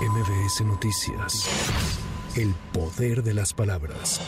MBS 0.00 0.62
Noticias. 0.62 2.09
El 2.36 2.54
poder 2.72 3.24
de 3.24 3.34
las 3.34 3.52
palabras. 3.52 4.20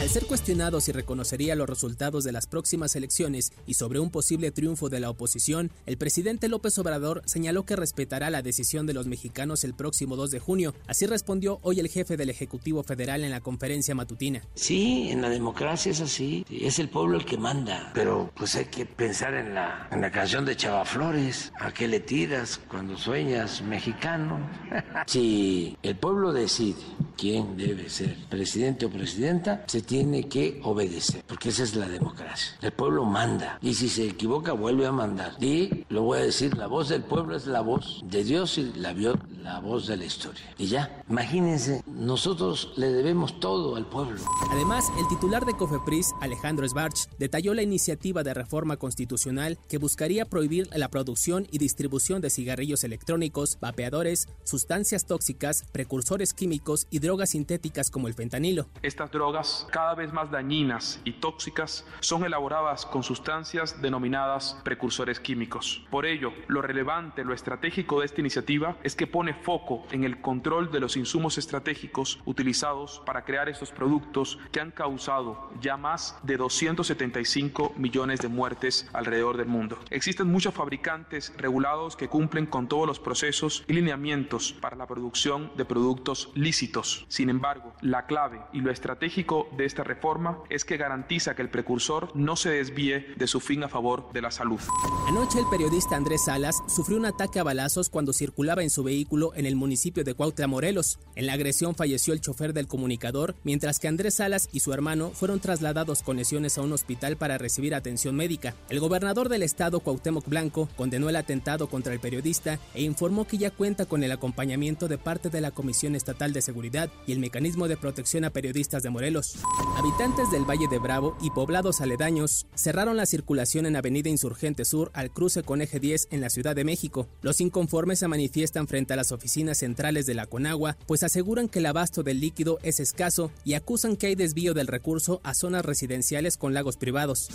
Al 0.00 0.08
ser 0.08 0.26
cuestionado 0.26 0.80
si 0.80 0.92
reconocería 0.92 1.56
los 1.56 1.68
resultados 1.68 2.22
de 2.22 2.30
las 2.30 2.46
próximas 2.46 2.94
elecciones 2.94 3.52
y 3.66 3.74
sobre 3.74 3.98
un 3.98 4.10
posible 4.10 4.52
triunfo 4.52 4.88
de 4.88 5.00
la 5.00 5.10
oposición, 5.10 5.72
el 5.84 5.98
presidente 5.98 6.48
López 6.48 6.78
Obrador 6.78 7.22
señaló 7.26 7.64
que 7.64 7.74
respetará 7.74 8.30
la 8.30 8.42
decisión 8.42 8.86
de 8.86 8.94
los 8.94 9.08
mexicanos 9.08 9.64
el 9.64 9.74
próximo 9.74 10.14
2 10.14 10.30
de 10.30 10.38
junio. 10.38 10.74
Así 10.86 11.06
respondió 11.06 11.58
hoy 11.62 11.80
el 11.80 11.88
jefe 11.88 12.16
del 12.16 12.30
Ejecutivo 12.30 12.84
Federal 12.84 13.24
en 13.24 13.32
la 13.32 13.40
conferencia 13.40 13.96
matutina. 13.96 14.42
Sí, 14.54 15.10
en 15.10 15.20
la 15.20 15.28
democracia 15.28 15.90
es 15.90 16.00
así. 16.00 16.46
Es 16.48 16.78
el 16.78 16.88
pueblo 16.88 17.18
el 17.18 17.24
que 17.24 17.36
manda. 17.36 17.90
Pero 17.94 18.30
pues 18.36 18.54
hay 18.54 18.66
que 18.66 18.86
pensar 18.86 19.34
en 19.34 19.56
la, 19.56 19.88
en 19.90 20.00
la 20.00 20.12
canción 20.12 20.44
de 20.44 20.56
Chava 20.56 20.84
Flores. 20.84 21.52
¿A 21.58 21.74
qué 21.74 21.88
le 21.88 21.98
tiras 21.98 22.60
cuando 22.68 22.96
sueñas 22.96 23.60
mexicano? 23.60 24.38
si 25.06 25.76
el 25.82 25.96
pueblo 25.96 26.32
decide 26.32 26.78
quién 27.20 27.54
debe 27.54 27.90
ser 27.90 28.16
presidente 28.30 28.86
o 28.86 28.90
presidenta, 28.90 29.62
se 29.66 29.82
tiene 29.82 30.26
que 30.26 30.58
obedecer, 30.64 31.22
porque 31.26 31.50
esa 31.50 31.64
es 31.64 31.76
la 31.76 31.86
democracia. 31.86 32.56
El 32.62 32.72
pueblo 32.72 33.04
manda 33.04 33.58
y 33.60 33.74
si 33.74 33.90
se 33.90 34.06
equivoca 34.06 34.52
vuelve 34.54 34.86
a 34.86 34.92
mandar. 34.92 35.32
Y 35.38 35.84
lo 35.90 36.02
voy 36.02 36.20
a 36.20 36.22
decir, 36.22 36.56
la 36.56 36.66
voz 36.66 36.88
del 36.88 37.02
pueblo 37.02 37.36
es 37.36 37.46
la 37.46 37.60
voz 37.60 38.00
de 38.04 38.24
Dios 38.24 38.56
y 38.56 38.72
la, 38.72 38.94
la 39.42 39.60
voz 39.60 39.86
de 39.86 39.96
la 39.96 40.04
historia. 40.04 40.42
Y 40.58 40.66
ya, 40.66 41.02
imagínense, 41.08 41.82
nosotros 41.86 42.72
le 42.76 42.88
debemos 42.90 43.40
todo 43.40 43.76
al 43.76 43.86
pueblo. 43.86 44.20
Además, 44.50 44.90
el 44.98 45.08
titular 45.08 45.44
de 45.44 45.56
Cofepris, 45.56 46.12
Alejandro 46.20 46.68
Sbarch, 46.68 47.08
detalló 47.18 47.54
la 47.54 47.62
iniciativa 47.62 48.22
de 48.22 48.34
reforma 48.34 48.76
constitucional 48.76 49.58
que 49.68 49.78
buscaría 49.78 50.24
prohibir 50.24 50.68
la 50.74 50.88
producción 50.88 51.46
y 51.50 51.58
distribución 51.58 52.20
de 52.20 52.30
cigarrillos 52.30 52.84
electrónicos, 52.84 53.58
vapeadores, 53.60 54.28
sustancias 54.44 55.06
tóxicas, 55.06 55.64
precursores 55.72 56.34
químicos 56.34 56.86
y 56.90 56.98
drogas 56.98 57.30
sintéticas 57.30 57.90
como 57.90 58.08
el 58.08 58.14
fentanilo. 58.14 58.66
Estas 58.82 59.10
drogas, 59.10 59.66
cada 59.70 59.94
vez 59.94 60.12
más 60.12 60.30
dañinas 60.30 61.00
y 61.04 61.12
tóxicas, 61.12 61.84
son 62.00 62.24
elaboradas 62.24 62.86
con 62.86 63.02
sustancias 63.02 63.80
denominadas 63.80 64.56
precursores 64.64 65.20
químicos. 65.20 65.82
Por 65.90 66.06
ello, 66.06 66.32
lo 66.48 66.62
relevante, 66.62 67.24
lo 67.24 67.34
estratégico 67.34 68.00
de 68.00 68.06
esta 68.06 68.20
iniciativa 68.20 68.76
es 68.82 68.94
que 68.94 69.06
pone 69.06 69.34
foco 69.40 69.84
en 69.90 70.04
el 70.04 70.20
control 70.20 70.70
de 70.70 70.80
los 70.80 70.96
insumos 70.96 71.38
estratégicos 71.38 72.20
utilizados 72.24 73.02
para 73.04 73.24
crear 73.24 73.48
estos 73.48 73.72
productos 73.72 74.38
que 74.52 74.60
han 74.60 74.70
causado 74.70 75.50
ya 75.60 75.76
más 75.76 76.16
de 76.22 76.36
275 76.36 77.74
millones 77.76 78.20
de 78.20 78.28
muertes 78.28 78.88
alrededor 78.92 79.36
del 79.36 79.48
mundo. 79.48 79.78
Existen 79.90 80.28
muchos 80.28 80.54
fabricantes 80.54 81.32
regulados 81.36 81.96
que 81.96 82.08
cumplen 82.08 82.46
con 82.46 82.68
todos 82.68 82.86
los 82.86 83.00
procesos 83.00 83.64
y 83.66 83.72
lineamientos 83.72 84.52
para 84.52 84.76
la 84.76 84.86
producción 84.86 85.50
de 85.56 85.64
productos 85.64 86.30
lícitos 86.34 86.60
sin 87.08 87.30
embargo, 87.30 87.72
la 87.80 88.06
clave 88.06 88.40
y 88.52 88.60
lo 88.60 88.70
estratégico 88.70 89.48
de 89.56 89.64
esta 89.64 89.82
reforma 89.82 90.38
es 90.48 90.64
que 90.64 90.76
garantiza 90.76 91.34
que 91.34 91.42
el 91.42 91.50
precursor 91.50 92.10
no 92.14 92.36
se 92.36 92.50
desvíe 92.50 93.14
de 93.16 93.26
su 93.26 93.40
fin 93.40 93.64
a 93.64 93.68
favor 93.68 94.12
de 94.12 94.22
la 94.22 94.30
salud. 94.30 94.60
Anoche 95.08 95.38
el 95.38 95.46
periodista 95.50 95.96
Andrés 95.96 96.24
Salas 96.24 96.56
sufrió 96.68 96.98
un 96.98 97.06
ataque 97.06 97.40
a 97.40 97.44
balazos 97.44 97.88
cuando 97.88 98.12
circulaba 98.12 98.62
en 98.62 98.70
su 98.70 98.82
vehículo 98.82 99.19
en 99.34 99.46
el 99.46 99.56
municipio 99.56 100.04
de 100.04 100.14
Cuautla, 100.14 100.46
Morelos. 100.46 100.98
En 101.14 101.26
la 101.26 101.34
agresión 101.34 101.74
falleció 101.74 102.14
el 102.14 102.20
chofer 102.20 102.52
del 102.52 102.66
comunicador, 102.66 103.34
mientras 103.44 103.78
que 103.78 103.88
Andrés 103.88 104.14
Salas 104.14 104.48
y 104.52 104.60
su 104.60 104.72
hermano 104.72 105.10
fueron 105.10 105.40
trasladados 105.40 106.02
con 106.02 106.16
lesiones 106.16 106.56
a 106.56 106.62
un 106.62 106.72
hospital 106.72 107.16
para 107.16 107.38
recibir 107.38 107.74
atención 107.74 108.16
médica. 108.16 108.54
El 108.70 108.80
gobernador 108.80 109.28
del 109.28 109.42
estado, 109.42 109.80
Cuauhtémoc 109.80 110.26
Blanco, 110.26 110.68
condenó 110.76 111.08
el 111.08 111.16
atentado 111.16 111.68
contra 111.68 111.92
el 111.92 112.00
periodista 112.00 112.58
e 112.74 112.82
informó 112.82 113.26
que 113.26 113.38
ya 113.38 113.50
cuenta 113.50 113.86
con 113.86 114.02
el 114.02 114.12
acompañamiento 114.12 114.88
de 114.88 114.98
parte 114.98 115.28
de 115.28 115.40
la 115.40 115.50
Comisión 115.50 115.94
Estatal 115.94 116.32
de 116.32 116.42
Seguridad 116.42 116.90
y 117.06 117.12
el 117.12 117.18
Mecanismo 117.18 117.68
de 117.68 117.76
Protección 117.76 118.24
a 118.24 118.30
Periodistas 118.30 118.82
de 118.82 118.90
Morelos. 118.90 119.36
Habitantes 119.76 120.30
del 120.30 120.48
Valle 120.48 120.68
de 120.70 120.78
Bravo 120.78 121.16
y 121.20 121.30
poblados 121.30 121.80
aledaños 121.80 122.46
cerraron 122.54 122.96
la 122.96 123.06
circulación 123.06 123.66
en 123.66 123.76
Avenida 123.76 124.08
Insurgente 124.08 124.64
Sur 124.64 124.90
al 124.94 125.10
cruce 125.12 125.42
con 125.42 125.60
Eje 125.60 125.80
10 125.80 126.08
en 126.10 126.20
la 126.20 126.30
Ciudad 126.30 126.56
de 126.56 126.64
México. 126.64 127.08
Los 127.22 127.40
inconformes 127.40 127.98
se 127.98 128.08
manifiestan 128.08 128.68
frente 128.68 128.94
a 128.94 128.96
oficinas 129.12 129.58
centrales 129.58 130.06
de 130.06 130.14
la 130.14 130.26
Conagua, 130.26 130.76
pues 130.86 131.02
aseguran 131.02 131.48
que 131.48 131.60
el 131.60 131.66
abasto 131.66 132.02
del 132.02 132.20
líquido 132.20 132.58
es 132.62 132.80
escaso 132.80 133.30
y 133.44 133.54
acusan 133.54 133.96
que 133.96 134.08
hay 134.08 134.14
desvío 134.14 134.54
del 134.54 134.66
recurso 134.66 135.20
a 135.24 135.34
zonas 135.34 135.64
residenciales 135.64 136.36
con 136.36 136.54
lagos 136.54 136.76
privados. 136.76 137.28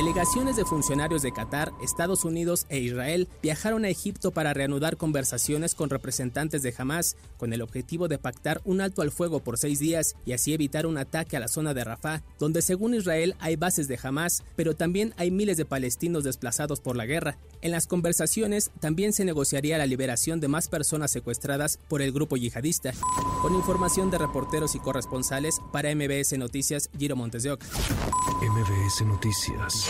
Delegaciones 0.00 0.56
de 0.56 0.64
funcionarios 0.64 1.20
de 1.20 1.30
Qatar, 1.30 1.72
Estados 1.82 2.24
Unidos 2.24 2.64
e 2.70 2.78
Israel 2.78 3.28
viajaron 3.42 3.84
a 3.84 3.90
Egipto 3.90 4.30
para 4.30 4.54
reanudar 4.54 4.96
conversaciones 4.96 5.74
con 5.74 5.90
representantes 5.90 6.62
de 6.62 6.74
Hamas 6.78 7.18
con 7.36 7.52
el 7.52 7.60
objetivo 7.60 8.08
de 8.08 8.16
pactar 8.16 8.62
un 8.64 8.80
alto 8.80 9.02
al 9.02 9.10
fuego 9.10 9.40
por 9.40 9.58
seis 9.58 9.78
días 9.78 10.16
y 10.24 10.32
así 10.32 10.54
evitar 10.54 10.86
un 10.86 10.96
ataque 10.96 11.36
a 11.36 11.40
la 11.40 11.48
zona 11.48 11.74
de 11.74 11.84
Rafah, 11.84 12.22
donde 12.38 12.62
según 12.62 12.94
Israel 12.94 13.36
hay 13.40 13.56
bases 13.56 13.88
de 13.88 13.98
Hamas, 14.02 14.42
pero 14.56 14.74
también 14.74 15.12
hay 15.18 15.30
miles 15.30 15.58
de 15.58 15.66
palestinos 15.66 16.24
desplazados 16.24 16.80
por 16.80 16.96
la 16.96 17.04
guerra. 17.04 17.36
En 17.60 17.70
las 17.70 17.86
conversaciones 17.86 18.70
también 18.80 19.12
se 19.12 19.26
negociaría 19.26 19.76
la 19.76 19.84
liberación 19.84 20.40
de 20.40 20.48
más 20.48 20.68
personas 20.68 21.10
secuestradas 21.10 21.78
por 21.88 22.00
el 22.00 22.12
grupo 22.12 22.38
yihadista. 22.38 22.94
Con 23.42 23.54
información 23.54 24.10
de 24.10 24.16
reporteros 24.16 24.74
y 24.74 24.78
corresponsales 24.78 25.60
para 25.72 25.94
MBS 25.94 26.38
Noticias, 26.38 26.88
Giro 26.98 27.16
Montes 27.16 27.42
de 27.42 27.50
Oca. 27.50 27.66
MBS 28.40 29.04
Noticias. 29.04 29.89